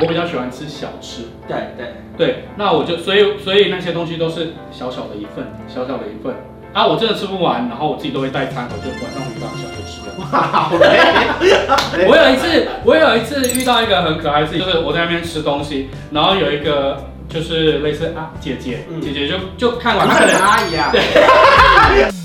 [0.00, 1.22] 我比较喜欢吃小吃。
[1.46, 6.34] 对对对，那我就所以所以那些东西都是小小的一份，小小的一份。
[6.72, 10.14] 啊，我真的吃不完，然后我自己都会带餐盒，就晚上回到小就吃了。
[10.24, 12.06] 好累！
[12.06, 20.90] 我有一次，我有一次遇到一个很可爱的事情，就是我在那边吃东西，然后有一个就是类似啊姐姐，嗯、姐姐就就看完，她可能阿姨啊。
[20.92, 22.10] 对。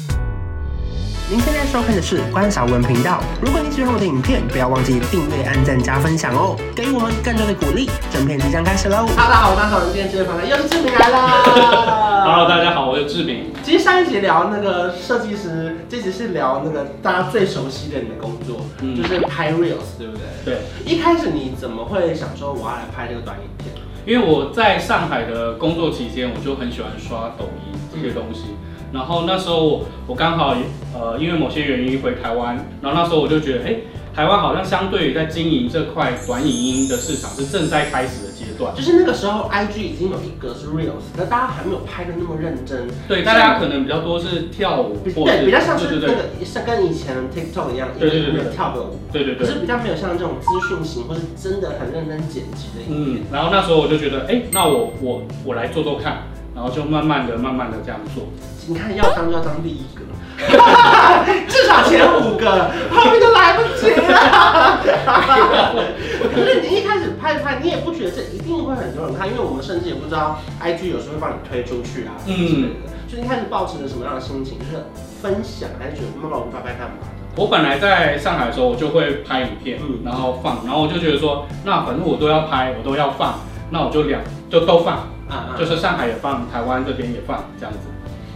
[1.27, 3.19] 您现在收看的是关韶文频道。
[3.41, 7.89] 如果你喜欢我的影片，不要忘记订阅、按赞、加分享哦，给予我们更多的鼓励。
[8.11, 9.07] 整片即将开始喽！
[9.17, 12.21] 大家好，我是关韶文，今天接访的又是志明来了。
[12.29, 13.51] Hello，大家好，我是志明。
[13.63, 20.21] 其实上一集聊那个设计师，这集是聊那个大家最熟悉的你的工作，嗯、就是拍 Reels，对不对？
[20.45, 20.57] 对。
[20.85, 23.73] 一开始你怎么会想说我要来拍这个短影片？
[24.05, 28.41] 因为我在上海的工作期间，我就很喜欢刷抖音这些东西。
[28.49, 28.64] 嗯
[28.95, 30.55] 然后那时候我我刚好
[30.93, 33.75] 呃因为某些原因回台湾，然后那时候我就觉得，哎，
[34.15, 38.73] 台湾好像相对于在经营这块短影音的市场是正在开始的阶段。
[38.73, 42.87] 就是那个时候，IG 已经有一格是 Reels，可大家还没有拍的那么认真。
[43.05, 49.45] 对，大家可能比较多是跳舞，对，比较像是那个像跟以前 TikTok 一样，对对对，跳个舞，对对对。
[49.45, 53.17] 可是比较没有像这种资讯型或是真的很认真剪辑的影片。
[53.17, 56.23] 嗯，然后那时候我就觉得，哎，那我我我来做做看，
[56.55, 58.23] 然后就慢慢的、慢慢的这样做。
[58.67, 60.01] 你看，要当就要当第一个，
[61.47, 64.79] 至少前五个，后面都来不及了。
[66.33, 72.71] 可是你一开始拍拍，你也不觉得这一定会很多人看，因为我们甚至也不知道 IG 有时候会帮你推出去啊，嗯，
[73.07, 74.57] 所以一开始抱持着什么样的心情？
[74.57, 74.83] 就是
[75.21, 77.05] 分享，还是觉得慢慢我们拍拍看吧？
[77.35, 83.35] 我本来在上海的时候，我就会拍影片，嗯，然后放，然后我就觉得说，那反正我都要拍，我都要放，
[83.69, 87.79] 那我就两就都放，啊，就是上海也放，台湾这边也放，这样子。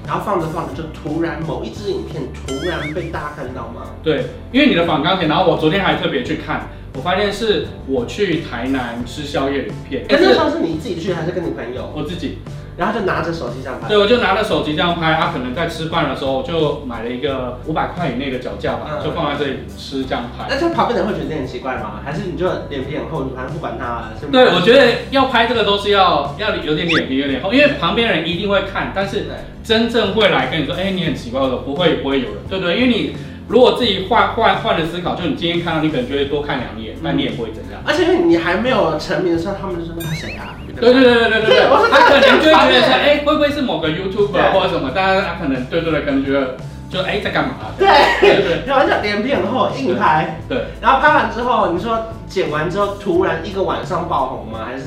[0.05, 3.83] 然后放着放着，就突然某一支影片突然被大家看到吗？
[4.01, 10.05] 对，因为你的仿钢铁，然后我昨天还特别去看，我发现是我去台南吃宵夜的影片。
[10.09, 11.91] 那时候是你自己去还是跟你朋友？
[11.95, 12.39] 我自己。
[12.77, 13.89] 然后就拿着手机这样拍。
[13.89, 15.13] 对，我就拿着手机这样拍。
[15.13, 20.45] 他、啊、可能在吃饭的时候就买了一个五百块以内的脚架吧，嗯、就放在这里吃这样拍。
[20.49, 21.99] 那这旁边人会觉得很奇怪吗？
[22.05, 24.05] 还是你就脸皮很厚，你反正不管他？
[24.31, 29.25] 对，我觉得要拍这个都是要要有点脸皮有点厚，因为旁边人一定会看，但是
[29.61, 32.77] 真正会来跟你说，哎，你很奇怪的，不会不会有人，对不对？
[32.77, 33.13] 因为你
[33.49, 37.81] 如果自己换换换了思考，就你今天看到，你可能就会多看两眼，但你也不会怎样。
[37.83, 40.55] 而且因为你还没有成名的时候，他们就说他谁啊？
[40.79, 44.91] 对对对对对对对，他可能就会觉得说，哎，会不会是某个 YouTuber 或者什么？
[44.91, 46.57] 大家可能对对对，可能觉得
[46.89, 47.55] 就哎在干嘛？
[47.77, 47.87] 对
[48.21, 50.39] 对对，然后就脸皮很厚，硬拍。
[50.47, 54.59] 对，然后拍完之后，你说剪完之后突然一个晚上爆红吗？
[54.65, 54.83] 还是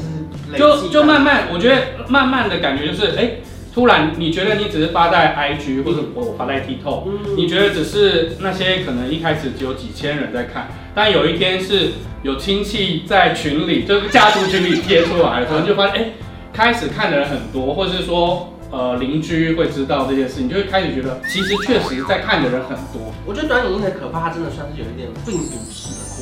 [0.56, 1.76] 就就慢慢，我觉得
[2.08, 3.32] 慢慢的感觉就是，哎，
[3.74, 7.04] 突然你觉得你只是发在 IG 或者我发在 TikTok，
[7.36, 11.92] 你觉得只是那些可能一开始只有几千人在看，但有一天是。
[12.22, 16.12] 有亲戚在群里，就是家族群里贴出来的时候，就发现哎、欸，
[16.52, 23.12] 开始看的人很多，或者是说呃邻居会知道这件事情，就会开始觉得其实确实在看的人很多。
[23.26, 26.21] 我觉得短影音的可怕，它真的算是有一点病毒式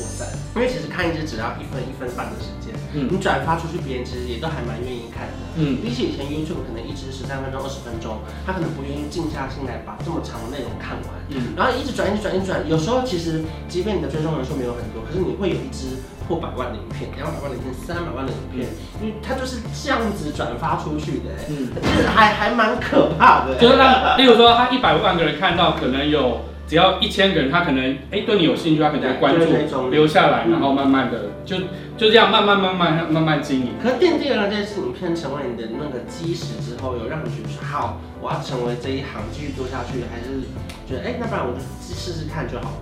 [0.55, 16.01] 因为其实看一支只要一分一分半的时间，嗯，你转发出去，别人其实也都还蛮愿意看的，嗯，比起以前 YouTube 可能一支十三分钟、二十分钟，他可能不愿意静下心来把这么长的内容看完，嗯，然后一直转、一直转、一直转，有时候其实即便你的追踪人数没有很多，可是你会有一支。
[16.27, 18.69] 破百万的影片，两百万的影片，三百万的影片，
[19.01, 23.55] 因为它就是这样子转发出去的，嗯，就是还还蛮可怕的。
[23.59, 26.39] 就是让， 例如说，他一百万个人看到，可能有
[26.71, 31.57] 只要一千个人，他可能哎、欸、对你有兴趣，他可能会关注，留下来，然后慢慢的就
[31.97, 33.73] 就这样慢慢慢慢慢慢经营。
[33.83, 40.39] 可是奠定了这些影片成为你的那个基石之后，有让你觉得说好，我要成为这一行继续做下去，还是
[40.87, 42.77] 觉得哎、欸，那不然我就试试看就好了。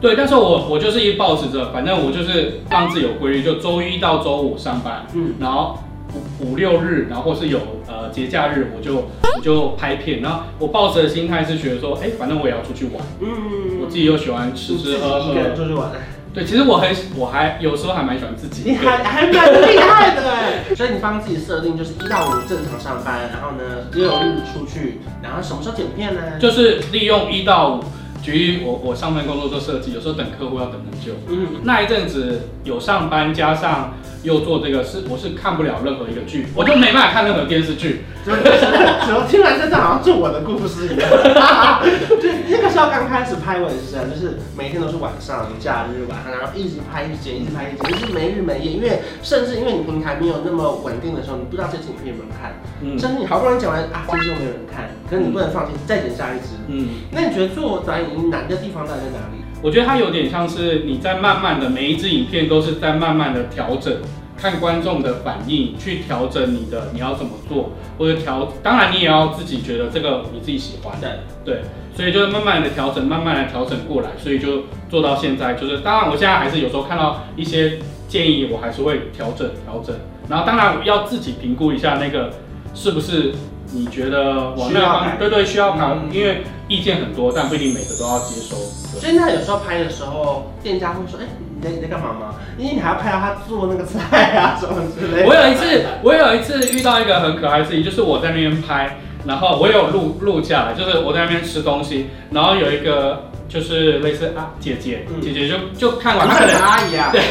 [0.00, 5.78] 对，但是我我就是一抱持着，反正我就是让自己有规律，就周一到周五上班，嗯，然后
[6.14, 8.96] 五五六日，然后或是有呃节假日，我就
[9.36, 10.20] 我就拍片。
[10.20, 15.90] 然后我抱着的心态是觉得说，哎，反正我也要出去玩，嗯，我自己又喜欢吃吃喝喝，出去玩。
[16.34, 20.64] 对，其实我很我还有时候还蛮喜欢自己，你还还蛮厉害的哎。
[20.76, 26.38] 所以你帮自己设定就是一到五正常上班，然后呢六日出去，然后什么时候剪片呢？
[26.38, 27.84] 就是利用一到五。
[28.20, 31.12] 举例，我我上班工作做设计，有时候等客户要等很久。
[31.28, 38.02] 嗯，那一阵子有上班加上又做这个，是我是看不了任何一个剧，我就没办法看任何电视剧。
[38.24, 41.08] 怎么怎么听完这好像做我的故事一样？
[42.20, 48.72] 就那个时候刚开始拍，我也是这样，就是每天都是晚上假日晚上，然后一直拍一直剪，一直拍一直剪，就是没日没夜。
[48.72, 52.52] 因为甚至因为你平台没有那么稳定的时候，你不知道这支影片有没有人看。
[52.82, 56.58] 嗯，甚至你好不容易剪完啊，这支又没有人看，可是你不能放弃，再剪下一支。
[56.68, 59.40] 嗯，那你觉得做短影音难的地方到底在哪里？
[59.60, 63.92] 我觉得它有点像是你在慢慢的每一支影片都是在慢慢的调整，
[64.36, 71.62] 看观众的反应去调整你的你要怎么做，或者调，当然你也要自己觉得这个你自己喜欢的，对，
[71.92, 79.92] 所以就是慢慢的调整，慢慢的调整过来，所以就做到现在，就是当然我现在还是有时候看到一些建议，我还是会调整调整，
[80.28, 82.32] 然后当然要自己评估一下那个
[82.74, 83.32] 是不是。
[83.72, 88.56] 你觉得往那个方向，对对，需要改，嗯、因为意见很多，但不一定每个都要接收。
[88.98, 95.28] 所以那有时候拍的时候，店家会说：“哎、欸，你在你在干嘛吗？”因为你还要拍到他做那个菜啊什么之类的。
[95.28, 107.20] 我有一次，我有一次遇到一个很可爱的事情，就是我在那边拍，然后我有录录下来，就是我在那边吃东西，然后有一个就是类似啊姐姐，嗯、姐姐就就看完，她可能阿姨啊，对。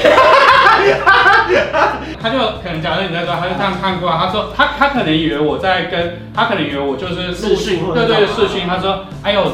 [2.19, 8.67] 他就可能假设你在说，他就这样看过来，他说他他可能以为我在跟，他可能以为我就是视讯，对对视讯。
[8.67, 9.51] 他说哎呦，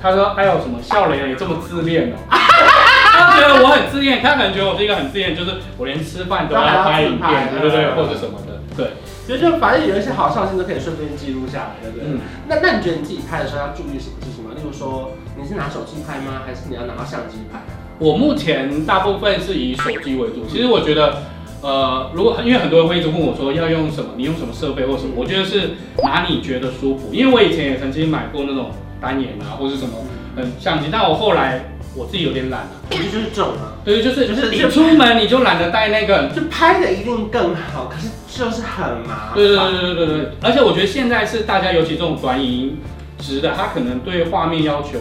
[0.00, 7.90] 他说哎呦什么笑脸也这么自恋哦， 他觉得我很自恋，他可能觉得我是一个很自恋，就是我连吃饭都要拍影片，对对对？
[7.96, 8.90] 或者什么的，对。
[9.26, 12.06] 其实就反正有一些好笑性都可以顺便记录下来，对不对？
[12.06, 12.20] 嗯。
[12.48, 14.41] 那那你觉得你自己拍的时候要注意什么事情吗？
[14.62, 16.42] 例如说你是拿手机拍吗？
[16.46, 17.58] 还是你要拿到相机拍？
[17.98, 20.46] 我目前大部分是以手机为主。
[20.48, 21.22] 其实我觉得，
[21.62, 25.72] 呃，如果因为很多人会一直问我说要用什么，你用什么设备或什么，我觉得是
[26.04, 27.08] 拿你觉得舒服。
[27.12, 28.70] 因为我以前也曾经买过那种
[29.00, 29.94] 单眼啊，或是什么
[30.36, 39.34] 嗯相机，但我后来我自己有点懒了，我觉得就是这种啊，对，就是就是你出门你就懒得带那个，就拍的一定更好，可是就是很麻烦。
[39.34, 42.78] 对对对对对对，而且我觉得现在是大家尤其这种短影
[43.22, 44.98] 质的，它可能对画面要求。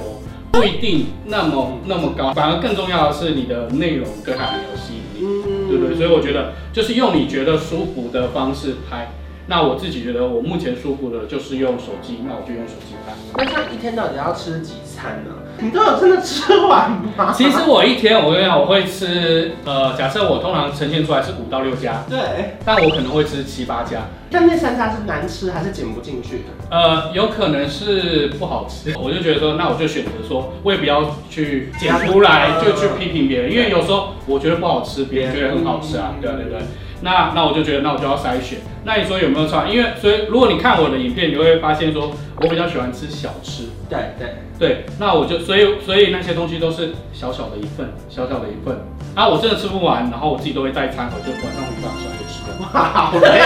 [0.53, 5.95] 不一定那么那么高，反而更重要的是你的内容对它很有吸引力，对不对？
[5.95, 9.13] 所以我觉得就是用你觉得舒服的方式拍。
[9.47, 13.13] 那我自己觉得我目前舒服的就是用手机，那我就用手机拍。
[13.37, 15.31] 那他一天到底要吃几餐呢？
[15.61, 17.31] 你都有真的吃完吗？
[17.33, 24.01] 其实我一天，我跟你讲，我会吃，呃，假设我通常呈现出来是五到六家，对，但我可能会吃七八家。
[24.31, 26.45] 但那三家是难吃还是剪不进去的？
[26.69, 36.59] 呃，有可能是不好吃，我就觉得说，那我就选择说，我也不要去剪出来就去批评别人，因为有时候我觉得不好吃，别人觉得很好吃啊，对对对。
[37.01, 38.59] 那那我就觉得，那我就要筛选。
[38.83, 39.67] 那你说有没有差？
[39.67, 42.11] 因为所以如果你看我的影片，你会发现说，
[42.41, 43.69] 我比较喜欢吃小吃。
[43.89, 44.85] 对对对。
[44.99, 48.77] 那我就所以所以那些东西都是小小的一份，小小的一份。
[49.13, 52.53] 啊，我真的吃不完，然后我自己都会带餐盒，就晚上回饭就吃掉。
[52.73, 53.41] 哇，好累！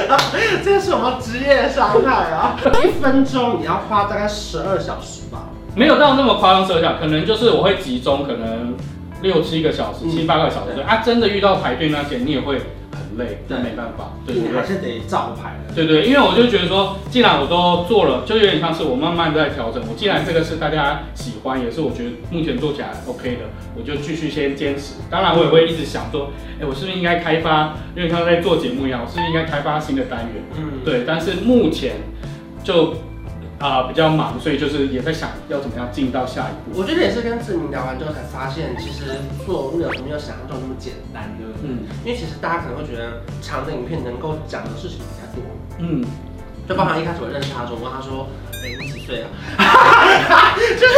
[0.64, 2.56] 这是什么职业伤害啊？
[2.84, 5.48] 一分钟你要花大概十二小时吧？
[5.74, 8.74] 没有到那么夸张设想，可能就是我会集中，可能
[9.20, 10.80] 六七个小时，七八个小时。
[10.86, 12.60] 啊，真的遇到排队那些，你也会。
[13.16, 15.74] 累，但没办法，对，你还是得照拍的。
[15.74, 19.82] 对对，因为我就觉得说，既然我都做了，就有点像是我慢慢在调整。
[19.88, 23.40] 我既然这个是大家喜欢，也是我觉得目前做起来 OK 的，
[23.76, 24.94] 我就继续先坚持。
[25.10, 26.30] 当然，我也会一直想说，
[26.60, 30.42] 哎，我是不是应该开发，因为像在做节目一样，我是不是应该开发新的单元？
[30.58, 31.04] 嗯，对。
[31.06, 31.96] 但是目前
[32.64, 32.94] 就。
[33.60, 36.80] 啊、呃，比较忙，所以就是也在想要怎么样进到下一步。
[36.80, 39.04] 我觉得也是跟志明聊完之后才发现，其实
[39.44, 41.68] 做没有没有想象中那么简单，对不对？
[41.70, 41.84] 嗯。
[42.02, 45.44] 因为其实大家可能会觉得长的影片能够讲的事情比较多。
[45.78, 46.02] 嗯。
[46.70, 48.28] 就包含一开始我认识他的时候，我问他说
[48.62, 49.26] ：“哎、欸，你几岁啊？”
[50.78, 50.94] 就是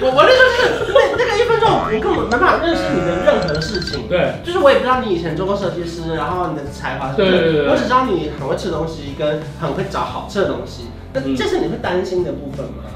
[0.00, 4.06] 我我那时候就是那那个一分钟，我根本没办法认识你的任何事情。
[4.08, 4.34] 对。
[4.44, 7.28] 就是我也不知道你以前做过设计师，然后你的才华是什么。
[7.28, 7.68] 对对对。
[7.68, 10.94] 我只知道你很会吃东西，跟很会找好吃的东西。
[11.12, 12.86] 那这是你会担心的部分吗？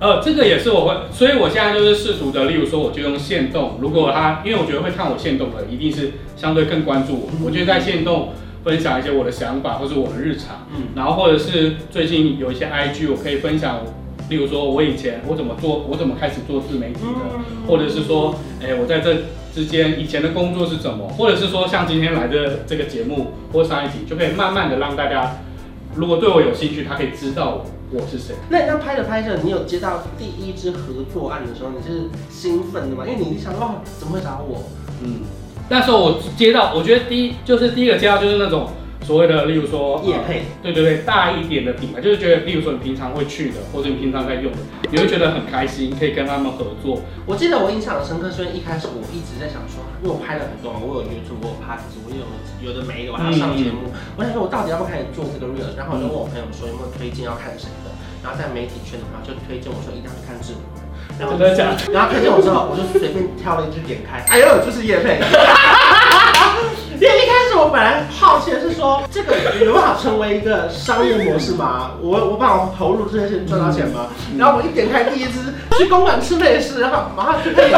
[0.00, 3.76] 呃，这个也是我会，所以我现在就是试图的，例如说，我就用限动。
[3.82, 7.28] 如果他，因为我觉得会看我限动的，一定是相对更关注我。
[7.44, 8.32] 我就在限动
[8.66, 10.66] 分享一些我的想法，或是我的日常。
[10.74, 13.78] 嗯，然后或者是最近有一些 IG，我可以分享，
[14.28, 19.18] 例如说我以前我怎么做，我怎么开始做自媒体的，或者是说，哎，我在这
[19.54, 25.36] 之间以前的工作是怎么，或者是说像今天来的这个节目或上一集，就可以慢慢的让大家。
[25.94, 28.34] 如果对我有兴趣，他可以知道我是谁。
[28.50, 33.04] 那那拍着拍着，你有接到第一支合作案的时候，你是兴奋的吗？
[33.06, 34.64] 因为你想哇，怎么会找我？
[35.02, 35.20] 嗯，
[35.68, 38.68] 那时候我接到，我觉得第一就是第一个接到就是那种。
[39.06, 44.58] 所谓的，例如说夜配，对对对，大一点的品牌，就是觉得，例如说你平常会去的，或者你平常在用的，
[44.90, 46.98] 你会觉得很开心，可以跟他们合作。
[47.24, 52.26] 我记得我印象很深刻，是因为一开始我一直在想说，因为我拍了很多，我有 YouTube，我有 Podcast，我有
[52.66, 55.78] 有的没的，我还要上节目，嗯、我想说我到底要不要开始做这个 Reels？
[55.78, 57.94] 然后我就问我朋友说有没有推荐要看谁的，
[58.26, 60.58] 然后在媒体圈的话就推荐我说一定要去看志
[61.18, 65.20] 明，然后我就讲，然后推荐我之后，我就随便挑了一支点开，哎呦，就是业配。
[66.98, 71.90] 因为一开始我本来好奇的是说，这个有办法成为一个商业模式吗？
[72.00, 74.06] 我我把我投入这些钱赚到钱吗？
[74.38, 77.70] 然后我一点开第一支去公馆吃美食，然后马上就可以，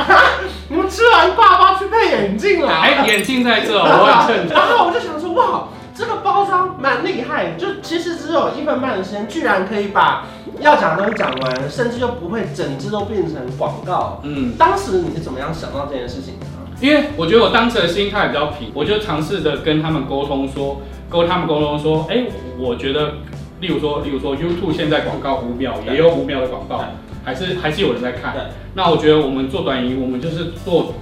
[0.68, 2.80] 你们吃完挂包去配眼镜啦？
[2.82, 4.48] 哎，眼镜在这，我很称。
[4.56, 10.26] 然后我就想说，哇，这个包装蛮厉害，就其实只有一分半的时间，居然可以把
[10.60, 14.20] 要讲的东西讲完，甚至就不会整支都变成广告。
[14.24, 16.46] 嗯，当时你是怎么样想到这件事情的？
[16.80, 22.24] 因为我觉得我当时的心态比较平，我就尝试着跟他们沟通说，跟他们沟通说，哎，
[22.58, 23.12] 我觉得，
[23.60, 26.84] 例如说，例如说，YouTube 现在广告五秒也有五秒的广告，
[27.24, 28.34] 还是还是有人在看。
[28.74, 30.92] 那我觉得我们做短影，我们就是做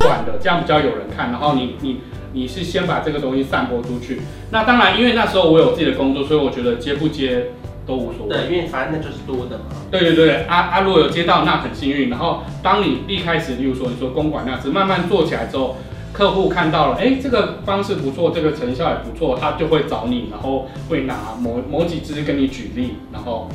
[0.00, 1.30] 短的，这样比较有人看。
[1.30, 2.00] 然后你你
[2.32, 4.20] 你是先把这个东西散播出去。
[4.50, 7.46] 那当然，因为那时候我有自己的工作，所以我觉得接不接。
[7.86, 9.64] 都无所谓，对，因为反正那就是多的嘛。
[9.90, 12.08] 对对对，啊啊，如果有接到，那很幸运。
[12.08, 15.76] 然后当你一开始，例如说你说公馆那样子，慢慢做起来之后，
[16.12, 23.48] 客户看到了，哎，这个方式不错，这个成效也不错，他就会找你，然后会拿某某几支跟你举例，然后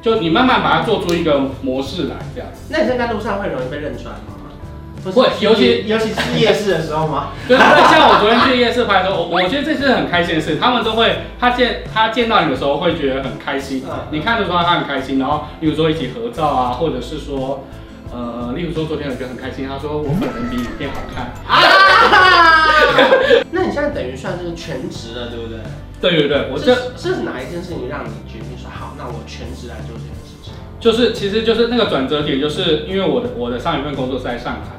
[0.00, 2.68] 就你慢慢把它做出一个模式来，这样子。
[2.70, 4.33] 那你在路上会容易被认出来吗？
[5.12, 7.32] 会，尤其尤其是夜市的时候吗？
[7.46, 10.56] 对对对，像我昨天去夜市拍的时候，我我觉得这是很开心的事。
[10.56, 13.84] 他们都会，他见他见到你的时候会觉得很开心。
[14.10, 17.66] 你看得出来他很开心，然后例如说一起合照啊，或者是说，
[18.12, 21.60] 呃，例如说昨天我觉得很开心，他说我本人比影片好看啊。
[23.50, 25.58] 那你现在等于算是全职了，对不对？
[26.00, 30.52] 对对对，我这这是哪一件事情让你决定说好，那我全职来做这件事情？
[30.80, 34.73] 就是其实就是那个转折点，就是因为我的我的上一份工作是在上海。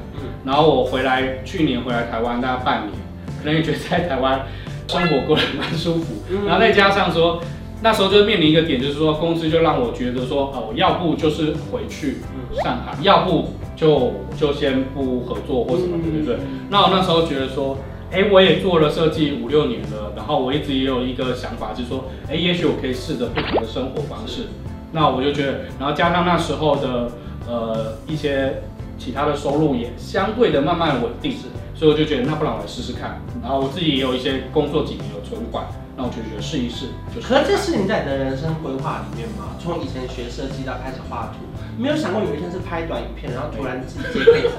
[0.45, 2.91] 然后我回来，去年回来台湾大概半年，
[3.39, 4.45] 可能也觉得在台湾
[4.87, 6.13] 生活过得蛮舒服。
[6.45, 7.41] 然后再加上说，
[7.81, 12.17] 那时候就面临一个点，就是说公司就让我觉得说，哦，要不就是回去
[12.63, 16.37] 上海，要不就就先不合作或什么的，对不对？
[16.69, 17.77] 那我那时候觉得说，
[18.11, 24.43] 哎，我也做了设计五六年了，然后我一直也有一个想法，就是说，哎，也许我可以试着不同的生活方式。
[24.91, 27.11] 那我就觉得，然后加上那时候的
[27.47, 28.61] 呃一些。
[28.97, 31.37] 其他的收入也相对的慢慢稳定，
[31.75, 33.21] 所以我就觉得那不然我来试试看。
[33.41, 36.87] 然后我自己也有一些工作几年有存款，那我就觉得试一试。
[37.13, 39.55] 就是，可是这是你在你的人生规划里面吗？
[39.61, 41.39] 从以前学设计到开始画图，
[41.77, 44.43] 没有想过有一天是拍短影片，然后突然自己接配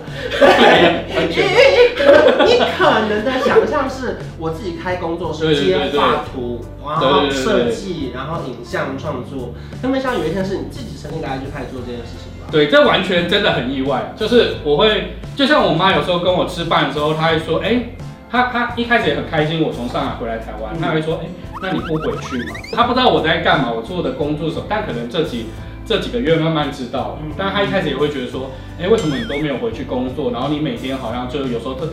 [2.47, 9.55] 你可能的想象是我自己开工作室接画图，然后设计，然后影像创作。
[9.83, 12.36] 有没有想有一天是你自己成立大家就开始做这件事情？
[12.51, 14.13] 对，这完全真的很意外。
[14.17, 17.83] 就是我会，就像我妈有时候跟我吃饭的时候，她会说，哎，
[18.31, 21.27] 她她一开始也很开心，我从上海回来台湾，她会说，哎，
[21.63, 22.55] 那你不回去吗？
[22.75, 25.47] 她不知道我在干嘛，我做的工作什么，但可能这几
[25.85, 27.19] 这几个月慢慢知道了。
[27.37, 28.51] 但她一开始也会觉得说，
[28.81, 30.31] 哎，为什么你都没有回去工作？
[30.31, 31.89] 然后你每天好像就有时候特。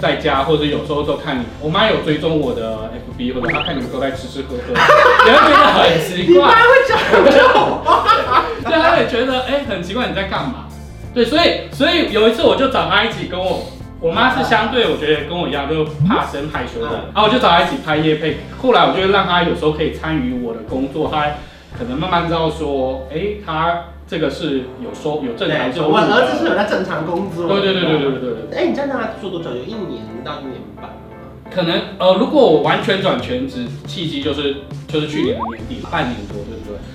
[0.00, 2.88] 在家或者有时候都看你，我妈有追踪我的
[3.18, 4.70] FB，或者她看你们都在吃吃喝喝，
[5.26, 6.34] 也会觉得很奇怪。
[6.34, 7.77] 你妈会？
[8.64, 10.66] 对，他也觉得哎、欸、很奇怪你在干嘛？
[11.14, 13.66] 对，所以所以有一次我就找他一起跟我，
[14.00, 18.38] 我妈是相对我觉得跟我一样就怕生害羞的，然后我就找他一起拍夜配。
[18.60, 21.26] 后来我就让他有时候可以参与我的工作，他
[21.78, 23.84] 可能慢慢知道说，哎、欸，她。
[24.10, 27.46] 这个是有收有正常收入，我儿子是有在正常工作。
[27.46, 28.58] 对对对对对对对。
[28.58, 29.50] 哎，你在那做多久？
[29.50, 30.90] 有一年到一年半吗？
[31.54, 36.38] 可能呃，如果我完全转全职，契机就是就是去年的年底，半年多？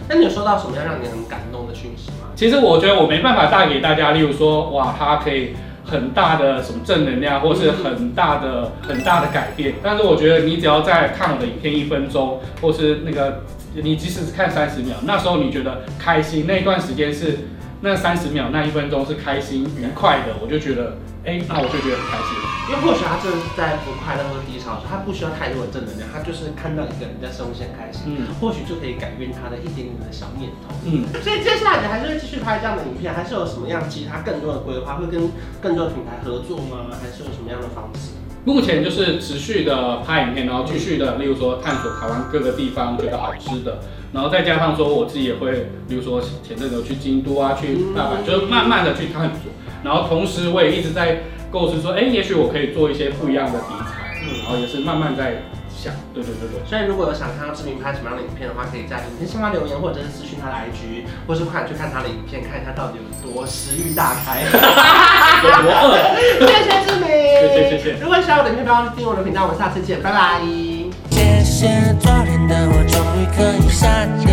[0.10, 2.28] 那你有收到什么样让你很感动的讯息吗？
[2.36, 5.54] 其实我觉得我没办法带给大家，例如说，哇，它可以
[5.86, 9.76] 很大的什么正能量，或是很大的很大的改变。
[9.82, 13.44] 但是我觉得你只要在看我的影片一分钟，或是那个。
[13.76, 17.40] 你即使是看三十秒，那时候你觉得开心，那一段时间是
[17.84, 20.96] 那三十秒那一分钟是开心愉快的，我就觉得，
[21.28, 22.32] 哎、欸，那我就觉得很开心。
[22.64, 23.28] 因为或许他正
[23.60, 31.04] 在不快乐或低潮的时候，他不需要太多的正能量，他就是看到一个人在生活很开心，嗯，或许就可以改变他的一点点的小念头，嗯。
[31.20, 34.96] 所以接下来你还是会继续拍这样的影片，还是有什么样其他更多的规划？
[34.96, 35.28] 会跟
[35.60, 36.88] 更多的品牌合作吗？
[36.96, 38.16] 还是有什么样的方式？
[38.46, 43.80] 目前就是持续的拍影片，然后继续的，例如说探索台湾各个地方觉得好吃的，
[44.12, 49.52] 然后再加上说我自己也会，比如说前阵子去京都啊，去大阪，就是慢慢的去探索，
[49.84, 55.44] 然后同时我也一直在构思说，哎，也许我可以做一些不一样的题材，然后也是慢慢在。
[56.14, 65.98] 对对对对，所以如果有想看到志明拍什么样的影片的话，可以在影片下方留言，或者是私讯他的 IG，或是快去看他的影片，看一下到底有多食欲大开，有多饿。
[66.46, 67.98] 谢谢志明，谢谢谢谢。
[68.00, 70.42] 如果喜欢我的影片，不要忘记订阅我的频道，我们下次见，拜拜。
[71.10, 71.68] 谢谢
[72.00, 74.30] 昨天的我，终于可以下定